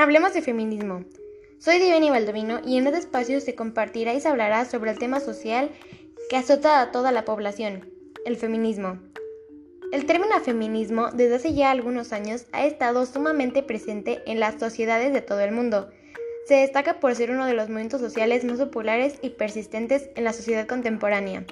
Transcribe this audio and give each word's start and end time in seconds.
Hablemos 0.00 0.32
de 0.32 0.40
feminismo. 0.40 1.04
Soy 1.58 1.78
Divini 1.78 2.08
Baldovino 2.08 2.60
y 2.64 2.78
en 2.78 2.86
este 2.86 3.00
espacio 3.00 3.38
se 3.38 3.54
compartirá 3.54 4.14
y 4.14 4.20
se 4.22 4.28
hablará 4.28 4.64
sobre 4.64 4.92
el 4.92 4.98
tema 4.98 5.20
social 5.20 5.70
que 6.30 6.38
azota 6.38 6.80
a 6.80 6.90
toda 6.90 7.12
la 7.12 7.26
población, 7.26 7.92
el 8.24 8.36
feminismo. 8.36 8.98
El 9.92 10.06
término 10.06 10.40
feminismo 10.40 11.10
desde 11.10 11.34
hace 11.34 11.52
ya 11.52 11.70
algunos 11.70 12.14
años 12.14 12.46
ha 12.52 12.64
estado 12.64 13.04
sumamente 13.04 13.62
presente 13.62 14.22
en 14.24 14.40
las 14.40 14.58
sociedades 14.58 15.12
de 15.12 15.20
todo 15.20 15.40
el 15.40 15.52
mundo. 15.52 15.90
Se 16.46 16.54
destaca 16.54 16.98
por 16.98 17.14
ser 17.14 17.30
uno 17.30 17.44
de 17.44 17.52
los 17.52 17.68
movimientos 17.68 18.00
sociales 18.00 18.42
más 18.42 18.58
populares 18.58 19.18
y 19.20 19.28
persistentes 19.28 20.08
en 20.16 20.24
la 20.24 20.32
sociedad 20.32 20.66
contemporánea, 20.66 21.44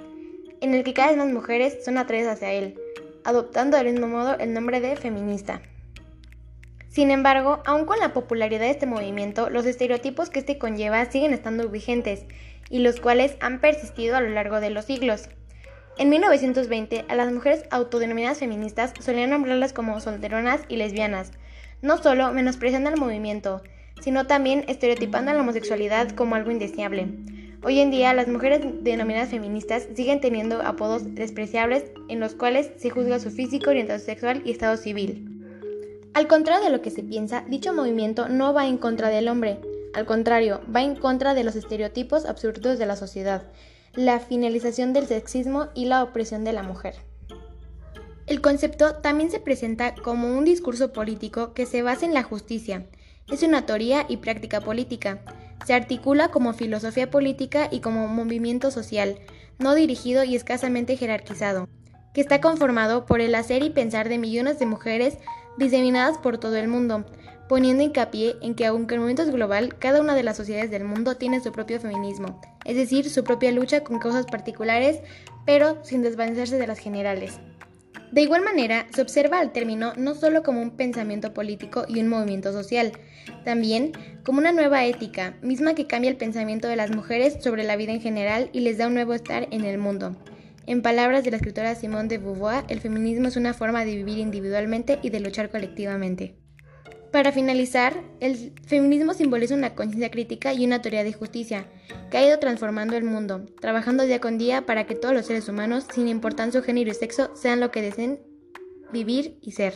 en 0.62 0.73
el 0.73 0.85
que 0.85 0.95
cada 0.95 1.09
vez 1.09 1.19
más 1.19 1.30
mujeres 1.30 1.85
son 1.85 1.99
atraídas 1.99 2.37
hacia 2.37 2.53
él, 2.53 2.80
adoptando 3.25 3.77
del 3.77 3.93
mismo 3.93 4.09
modo 4.09 4.39
el 4.39 4.55
nombre 4.55 4.80
de 4.80 4.96
feminista. 4.96 5.60
Sin 6.98 7.12
embargo, 7.12 7.62
aun 7.65 7.84
con 7.84 8.01
la 8.01 8.12
popularidad 8.12 8.62
de 8.62 8.70
este 8.70 8.84
movimiento, 8.84 9.51
los 9.51 9.66
estereotipos 9.66 10.30
que 10.30 10.41
este 10.41 10.59
conlleva 10.59 11.05
siguen 11.05 11.33
estando 11.33 11.69
vigentes 11.69 12.24
y 12.71 12.80
los 12.80 12.98
cuales 12.98 13.37
han 13.38 13.61
persistido 13.61 14.16
a 14.16 14.21
lo 14.21 14.30
largo 14.30 14.59
de 14.59 14.71
los 14.71 14.87
siglos. 14.87 15.29
En 15.97 16.09
1920, 16.09 17.05
a 17.07 17.15
las 17.15 17.33
mujeres 17.33 17.66
autodenominadas 17.71 18.41
feministas 18.41 18.95
solían 18.98 19.30
nombrarlas 19.30 19.73
como 19.73 20.01
solteronas 20.01 20.62
y 20.66 20.74
lesbianas, 20.74 21.30
no 21.83 21.98
solo 21.98 22.33
menospreciando 22.33 22.91
el 22.91 22.99
movimiento, 22.99 23.62
sino 24.01 24.27
también 24.27 24.65
estereotipando 24.66 25.30
a 25.30 25.35
la 25.35 25.43
homosexualidad 25.43 26.10
como 26.16 26.35
algo 26.35 26.51
indeseable. 26.51 27.07
Hoy 27.62 27.79
en 27.79 27.93
día, 27.93 28.12
las 28.12 28.27
mujeres 28.27 28.62
denominadas 28.80 29.29
feministas 29.29 29.87
siguen 29.95 30.21
teniendo 30.21 30.62
apodos 30.62 31.15
despreciables 31.15 31.93
en 32.09 32.19
los 32.19 32.35
cuales 32.35 32.73
se 32.77 32.91
juzga 32.91 33.21
su 33.21 33.30
físico, 33.30 33.71
orientación 33.71 34.05
sexual 34.05 34.43
y 34.45 34.51
estado 34.51 34.77
civil. 34.77 35.27
Al 36.19 36.27
contrario 36.27 36.65
de 36.65 36.71
lo 36.71 36.83
que 36.83 36.91
se 36.91 37.05
piensa, 37.05 37.45
dicho 37.47 37.73
movimiento 37.73 38.29
no 38.29 38.52
va 38.52 38.66
en 38.66 38.77
contra 38.77 39.09
del 39.09 39.29
hombre, 39.29 39.61
al 39.95 40.05
contrario, 40.05 40.60
va 40.75 40.83
en 40.83 40.97
contra 40.97 41.33
de 41.33 41.45
los 41.45 41.55
estereotipos 41.55 42.27
absurdos 42.27 42.77
de 42.77 42.87
la 42.87 42.97
sociedad, 42.97 43.45
la 43.95 44.19
finalización 44.19 44.93
del 44.93 45.07
sexismo 45.07 45.69
y 45.77 45.85
la 45.85 46.02
opresión 46.02 46.43
de 46.43 46.52
la 46.52 46.65
mujer. 46.65 46.97
El 48.27 48.41
concepto 48.41 48.97
también 48.97 49.30
se 49.30 49.38
presenta 49.38 49.95
como 49.95 50.37
un 50.37 50.45
discurso 50.45 50.93
político 50.93 51.55
que 51.55 51.66
se 51.66 51.83
basa 51.83 52.05
en 52.05 52.15
la 52.15 52.25
justicia. 52.25 52.85
Es 53.30 53.45
una 53.45 53.65
teoría 53.65 54.05
y 54.09 54.16
práctica 54.16 54.60
política. 54.60 55.21
Se 55.66 55.73
articula 55.73 56.32
como 56.32 56.53
filosofía 56.53 57.13
política 57.13 57.69
y 57.71 57.79
como 57.79 58.09
movimiento 58.09 58.73
social, 58.73 59.21
no 59.60 59.77
dirigido 59.77 60.25
y 60.25 60.35
escasamente 60.35 60.97
jerarquizado, 60.97 61.69
que 62.13 62.21
está 62.21 62.41
conformado 62.41 63.07
por 63.07 63.21
el 63.21 63.37
hacer 63.37 63.63
y 63.63 63.71
pensar 63.71 64.09
de 64.09 64.19
millones 64.19 64.59
de 64.59 64.66
mujeres 64.66 65.19
diseminadas 65.59 66.19
por 66.19 66.38
todo 66.38 66.56
el 66.56 66.69
mundo, 66.69 67.04
poniendo 67.48 67.82
hincapié 67.82 68.37
en 68.42 68.54
que 68.54 68.66
aunque 68.66 68.94
el 68.94 69.00
movimiento 69.00 69.22
es 69.22 69.31
global, 69.31 69.76
cada 69.78 70.00
una 70.00 70.14
de 70.14 70.22
las 70.22 70.37
sociedades 70.37 70.70
del 70.70 70.84
mundo 70.84 71.16
tiene 71.16 71.41
su 71.41 71.50
propio 71.50 71.81
feminismo, 71.81 72.41
es 72.64 72.76
decir, 72.76 73.09
su 73.10 73.25
propia 73.25 73.53
lucha 73.53 73.82
con 73.82 73.98
causas 73.98 74.26
particulares, 74.26 75.00
pero 75.47 75.78
sin 75.82 76.03
desvanecerse 76.03 76.59
de 76.59 76.66
las 76.66 76.78
generales. 76.78 77.41
De 78.12 78.22
igual 78.22 78.42
manera, 78.42 78.86
se 78.94 79.03
observa 79.03 79.38
al 79.38 79.53
término 79.53 79.92
no 79.97 80.14
solo 80.14 80.42
como 80.42 80.62
un 80.62 80.70
pensamiento 80.70 81.34
político 81.34 81.84
y 81.88 82.00
un 82.00 82.09
movimiento 82.09 82.53
social, 82.53 82.92
también 83.44 83.92
como 84.25 84.38
una 84.38 84.53
nueva 84.53 84.86
ética, 84.86 85.36
misma 85.42 85.75
que 85.75 85.86
cambia 85.86 86.10
el 86.10 86.16
pensamiento 86.16 86.69
de 86.69 86.76
las 86.76 86.91
mujeres 86.91 87.38
sobre 87.42 87.64
la 87.64 87.76
vida 87.76 87.92
en 87.92 88.00
general 88.00 88.48
y 88.53 88.60
les 88.60 88.78
da 88.78 88.86
un 88.86 88.94
nuevo 88.94 89.12
estar 89.12 89.47
en 89.50 89.64
el 89.64 89.76
mundo. 89.76 90.16
En 90.69 90.83
palabras 90.83 91.25
de 91.25 91.31
la 91.31 91.38
escritora 91.38 91.75
Simone 91.75 92.09
de 92.09 92.19
Beauvoir, 92.19 92.62
el 92.69 92.81
feminismo 92.81 93.28
es 93.28 93.37
una 93.37 93.55
forma 93.55 93.87
de 93.87 93.97
vivir 93.97 94.19
individualmente 94.19 94.99
y 95.03 95.09
de 95.09 95.19
luchar 95.19 95.49
colectivamente. 95.49 96.34
Para 97.10 97.33
finalizar, 97.33 98.05
el 98.21 98.53
feminismo 98.66 99.15
simboliza 99.15 99.55
una 99.55 99.75
conciencia 99.75 100.10
crítica 100.10 100.53
y 100.53 100.66
una 100.66 100.83
teoría 100.83 101.04
de 101.04 101.15
justicia 101.15 101.65
que 102.10 102.19
ha 102.19 102.26
ido 102.26 102.38
transformando 102.38 102.98
el 102.98 103.04
mundo, 103.04 103.47
trabajando 103.62 104.04
día 104.04 104.20
con 104.20 104.37
día 104.37 104.66
para 104.66 104.84
que 104.84 104.94
todos 104.94 105.15
los 105.15 105.25
seres 105.25 105.48
humanos, 105.48 105.87
sin 105.91 106.06
importar 106.06 106.53
su 106.53 106.62
género 106.62 106.91
y 106.91 106.94
sexo, 106.94 107.34
sean 107.34 107.60
lo 107.60 107.71
que 107.71 107.81
deseen 107.81 108.21
vivir 108.92 109.38
y 109.41 109.53
ser. 109.53 109.72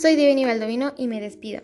Soy 0.00 0.14
Divini 0.14 0.44
Baldovino 0.44 0.94
y 0.96 1.08
me 1.08 1.20
despido. 1.20 1.62